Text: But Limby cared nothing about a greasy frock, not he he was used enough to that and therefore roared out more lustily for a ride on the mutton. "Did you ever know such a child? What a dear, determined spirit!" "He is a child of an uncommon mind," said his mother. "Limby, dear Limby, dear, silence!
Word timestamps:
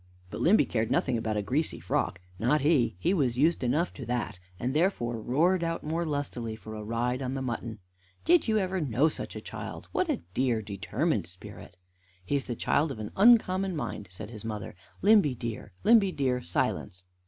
But 0.31 0.41
Limby 0.41 0.65
cared 0.65 0.89
nothing 0.89 1.15
about 1.15 1.37
a 1.37 1.43
greasy 1.43 1.79
frock, 1.79 2.21
not 2.39 2.61
he 2.61 2.95
he 2.97 3.13
was 3.13 3.37
used 3.37 3.63
enough 3.63 3.93
to 3.93 4.05
that 4.07 4.39
and 4.59 4.73
therefore 4.73 5.21
roared 5.21 5.63
out 5.63 5.83
more 5.83 6.03
lustily 6.03 6.55
for 6.55 6.73
a 6.73 6.81
ride 6.83 7.21
on 7.21 7.35
the 7.35 7.41
mutton. 7.43 7.77
"Did 8.25 8.47
you 8.47 8.57
ever 8.57 8.81
know 8.81 9.09
such 9.09 9.35
a 9.35 9.41
child? 9.41 9.89
What 9.91 10.09
a 10.09 10.23
dear, 10.33 10.63
determined 10.63 11.27
spirit!" 11.27 11.77
"He 12.25 12.35
is 12.35 12.49
a 12.49 12.55
child 12.55 12.91
of 12.91 12.97
an 12.97 13.11
uncommon 13.15 13.75
mind," 13.75 14.07
said 14.09 14.31
his 14.31 14.43
mother. 14.43 14.73
"Limby, 15.03 15.35
dear 15.35 15.71
Limby, 15.83 16.13
dear, 16.13 16.41
silence! 16.41 17.05